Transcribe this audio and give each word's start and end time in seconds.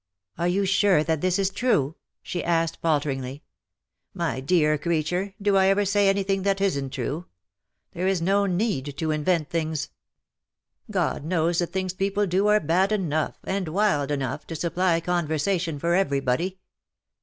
"Are 0.39 0.47
you 0.47 0.65
sure 0.65 1.03
that 1.03 1.21
this 1.21 1.37
is 1.37 1.51
true 1.51 1.93
T' 1.93 1.99
she 2.23 2.43
asked, 2.43 2.79
falteringly. 2.81 3.33
'^ 3.35 3.41
My 4.15 4.39
dear 4.39 4.79
creature, 4.79 5.35
do 5.39 5.57
I 5.57 5.67
ever 5.67 5.85
say 5.85 6.09
anything 6.09 6.41
that 6.41 6.59
isn't 6.59 6.89
true? 6.89 7.27
There 7.91 8.07
is 8.07 8.19
no 8.19 8.47
need 8.47 8.97
to 8.97 9.11
invent 9.11 9.49
thina^s. 9.51 9.89
240 9.91 9.95
LE 10.01 10.13
SECRET 10.13 10.83
DE 10.87 10.91
POLICHINELLE. 10.91 11.13
God 11.13 11.23
knows 11.29 11.59
the 11.59 11.67
tilings 11.67 11.93
people 11.99 12.25
do 12.25 12.47
are 12.47 12.59
bad 12.59 12.91
enough, 12.91 13.37
and 13.43 13.67
wild 13.67 14.09
enough, 14.09 14.47
to 14.47 14.55
supply 14.55 14.99
conversation 15.01 15.77
for 15.77 15.93
every 15.93 16.19
body. 16.19 16.57